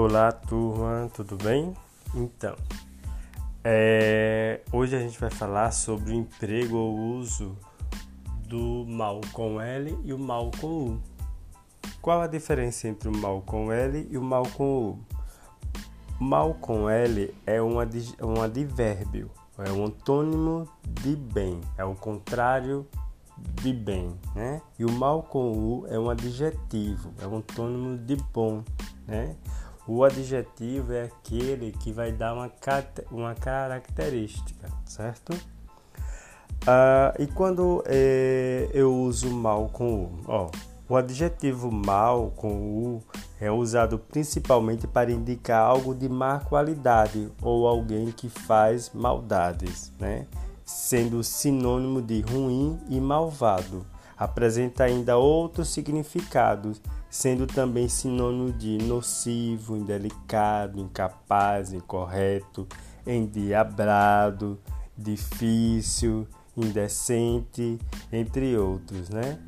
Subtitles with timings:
[0.00, 1.74] Olá, turma, tudo bem?
[2.14, 2.54] Então,
[3.64, 7.58] é, hoje a gente vai falar sobre o emprego ou uso
[8.46, 11.02] do mal com L e o mal com U.
[12.00, 14.98] Qual a diferença entre o mal com L e o mal com U?
[16.20, 17.74] Mal com L é um,
[18.22, 20.68] um advérbio, é um antônimo
[21.02, 22.86] de bem, é o contrário
[23.36, 24.62] de bem, né?
[24.78, 28.62] E o mal com U é um adjetivo, é um antônimo de bom,
[29.08, 29.34] né?
[29.88, 32.52] O adjetivo é aquele que vai dar uma,
[33.10, 35.32] uma característica, certo?
[36.66, 40.18] Ah, e quando é, eu uso mal com U?
[40.26, 40.50] Ó,
[40.86, 43.02] o adjetivo mal com U
[43.40, 50.26] é usado principalmente para indicar algo de má qualidade ou alguém que faz maldades, né?
[50.68, 53.86] sendo sinônimo de ruim e malvado.
[54.18, 56.80] Apresenta ainda outros significados
[57.10, 62.66] sendo também sinônimo de nocivo, indelicado, incapaz, incorreto,
[63.06, 64.58] endiabrado,
[64.96, 66.26] difícil,
[66.56, 67.78] indecente,
[68.12, 69.38] entre outros, né?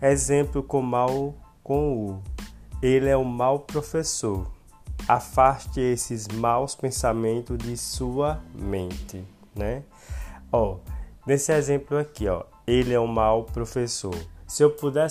[0.00, 2.22] Exemplo com mal com o.
[2.82, 4.50] Ele é um mau professor.
[5.06, 9.82] Afaste esses maus pensamentos de sua mente, né?
[10.50, 10.78] Ó,
[11.26, 14.14] nesse exemplo aqui, ó, ele é um mau professor.
[14.46, 15.08] Se eu puder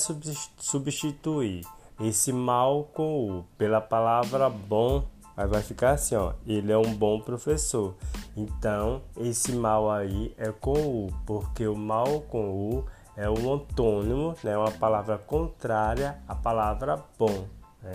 [0.58, 1.66] substituir
[2.00, 5.04] esse mal com o pela palavra bom,
[5.36, 6.34] aí vai ficar assim, ó.
[6.46, 7.96] Ele é um bom professor.
[8.36, 12.86] Então, esse mal aí é com o, porque o mal com o
[13.16, 14.58] é um antônimo, né?
[14.58, 17.46] Uma palavra contrária à palavra bom.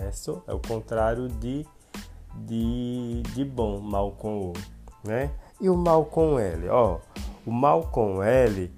[0.09, 1.65] Isso é o contrário de,
[2.35, 4.53] de, de bom, mal com o,
[5.03, 5.31] né?
[5.59, 6.99] E o mal com L, ó.
[7.45, 8.69] O mal com L,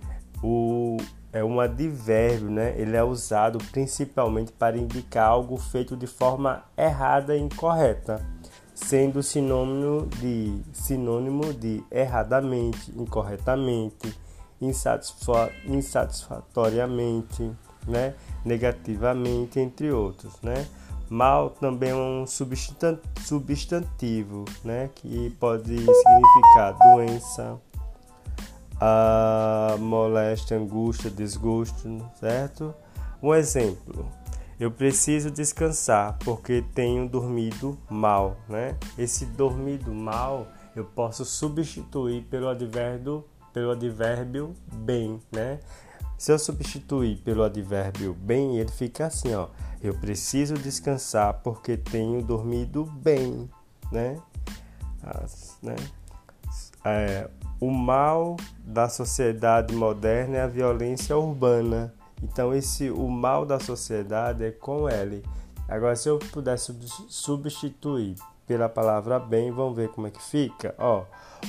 [0.43, 0.97] o
[1.31, 2.73] é um advérbio, né?
[2.75, 8.19] Ele é usado principalmente para indicar algo feito de forma errada e incorreta,
[8.73, 14.17] sendo sinônimo de sinônimo de erradamente, incorretamente,
[14.59, 17.51] insatisfatoriamente,
[17.87, 18.15] né?
[18.43, 20.65] Negativamente, entre outros, né?
[21.09, 24.89] Mal também é um substantivo, né?
[24.95, 27.59] Que pode significar doença,
[28.79, 32.73] a moléstia, angústia, desgosto, certo?
[33.21, 34.07] Um exemplo.
[34.59, 38.75] Eu preciso descansar porque tenho dormido mal, né?
[38.97, 45.59] Esse dormido mal eu posso substituir pelo advérbio, pelo advérbio bem, né?
[46.17, 49.47] Se eu substituir pelo advérbio bem, ele fica assim, ó.
[49.81, 53.49] Eu preciso descansar porque tenho dormido bem,
[53.91, 54.17] né?
[55.01, 55.75] As, né?
[56.83, 57.29] É,
[57.59, 61.93] o mal da sociedade moderna é a violência urbana.
[62.21, 65.23] Então esse o mal da sociedade é com L.
[65.67, 66.75] Agora se eu pudesse
[67.07, 68.15] substituir
[68.47, 70.73] pela palavra bem, vamos ver como é que fica.
[70.77, 71.03] Ó,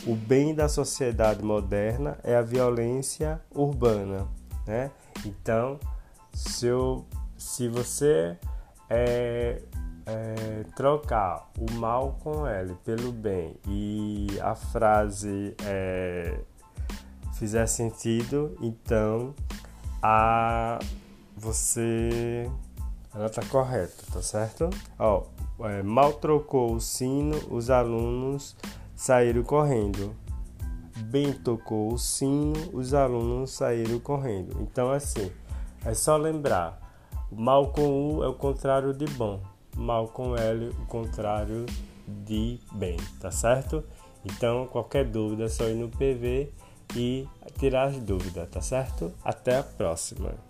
[0.06, 4.28] o bem da sociedade moderna é a violência urbana,
[4.66, 4.90] né?
[5.24, 5.80] Então,
[6.32, 7.06] se, eu,
[7.38, 8.36] se você
[8.88, 9.62] é,
[10.06, 16.40] é, trocar o mal com L pelo bem e a frase é,
[17.34, 19.34] fizer sentido, então
[20.02, 20.78] a
[21.36, 22.50] você
[23.14, 24.70] ela tá correta, tá certo?
[24.98, 25.24] Ó,
[25.60, 28.56] é, mal trocou o sino, os alunos
[28.94, 30.14] saíram correndo.
[31.04, 34.56] Bem tocou o sino, os alunos saíram correndo.
[34.60, 35.32] Então assim,
[35.84, 36.78] é só lembrar,
[37.32, 39.40] mal com U é o contrário de bom
[39.76, 41.66] mal com L, o contrário
[42.06, 43.84] de bem, tá certo?
[44.24, 46.52] Então, qualquer dúvida é só ir no PV
[46.96, 47.26] e
[47.58, 49.12] tirar as dúvidas, tá certo?
[49.24, 50.49] Até a próxima!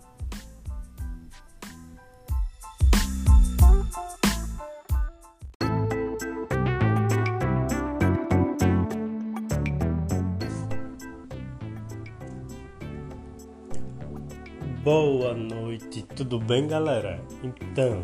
[14.83, 17.23] Boa noite, tudo bem, galera?
[17.43, 18.03] Então,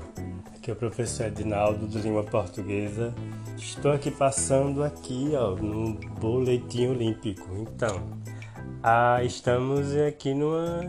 [0.55, 3.15] aqui é o professor Edinaldo do Língua Portuguesa.
[3.57, 7.49] Estou aqui passando aqui, ó, no boletim olímpico.
[7.55, 7.99] Então,
[8.83, 10.81] ah, estamos aqui numa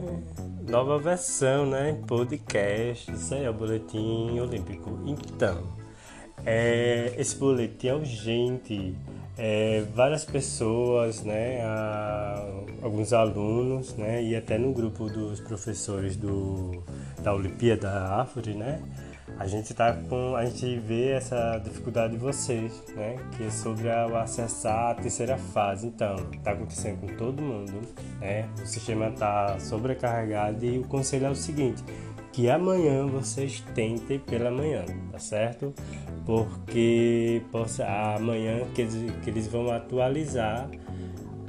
[0.68, 1.98] nova versão, né?
[2.06, 3.10] Podcast.
[3.10, 4.90] Isso aí é o boletim olímpico.
[5.06, 5.62] Então,
[6.50, 8.94] é, esse boletim é urgente.
[9.36, 11.60] É, várias pessoas, né,
[12.82, 16.82] alguns alunos, né, e até no grupo dos professores do,
[17.22, 18.82] da Olimpíada Árvore, né,
[19.38, 23.16] a gente tá com a gente vê essa dificuldade de vocês, né?
[23.36, 25.86] Que é sobre a, o acessar a terceira fase.
[25.86, 27.80] Então, tá acontecendo com todo mundo,
[28.20, 28.48] né?
[28.60, 31.84] O sistema tá sobrecarregado e o conselho é o seguinte,
[32.38, 35.74] que amanhã vocês tentem pela manhã, tá certo?
[36.24, 40.70] Porque possa, amanhã que eles, que eles vão atualizar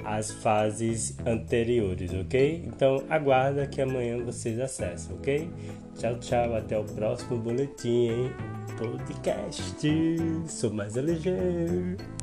[0.04, 2.64] as fases anteriores, ok?
[2.66, 5.48] Então aguarda que amanhã vocês acessem, ok?
[5.96, 8.32] Tchau, tchau, até o próximo boletim, hein?
[8.76, 9.78] Podcast.
[10.48, 12.18] Sou mais LG.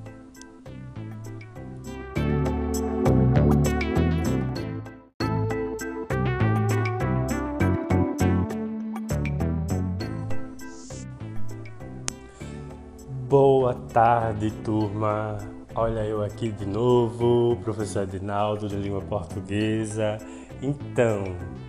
[13.29, 15.37] Boa tarde, turma.
[15.75, 20.17] Olha eu aqui de novo, professor Adinaldo de língua portuguesa.
[20.63, 21.25] Então,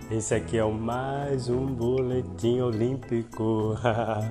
[0.08, 3.76] esse aqui é o mais um boletim olímpico.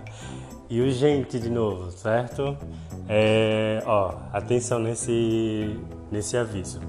[0.69, 2.55] e urgente de novo, certo?
[3.09, 5.77] É, ó, atenção nesse,
[6.09, 6.79] nesse aviso.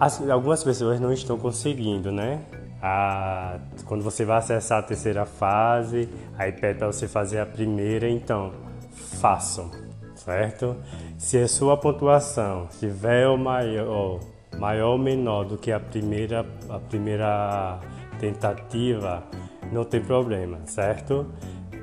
[0.00, 2.40] As, algumas pessoas não estão conseguindo, né?
[2.82, 8.10] A, quando você vai acessar a terceira fase, aí pede para você fazer a primeira,
[8.10, 8.66] então
[8.98, 9.70] façam,
[10.14, 10.76] certo?
[11.16, 14.20] Se a sua pontuação estiver maior,
[14.58, 17.80] maior ou menor do que a primeira, a primeira
[18.18, 19.24] tentativa,
[19.72, 21.26] não tem problema, certo?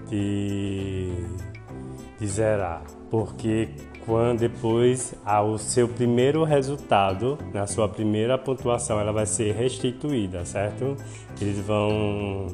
[0.10, 1.12] De,
[2.20, 3.70] de zerar, porque
[4.06, 10.96] quando depois ao seu primeiro resultado, na sua primeira pontuação, ela vai ser restituída, certo?
[11.42, 12.48] Eles vão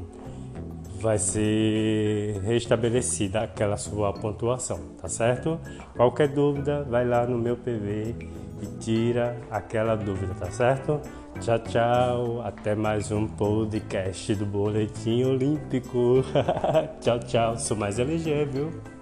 [1.02, 5.60] vai ser restabelecida aquela sua pontuação, tá certo?
[5.96, 8.16] Qualquer dúvida, vai lá no meu PV
[8.62, 11.02] e tira aquela dúvida, tá certo?
[11.40, 12.42] Tchau, tchau.
[12.44, 16.24] Até mais um podcast do Boletim Olímpico.
[17.02, 17.58] tchau, tchau.
[17.58, 19.01] Sou mais LG, viu?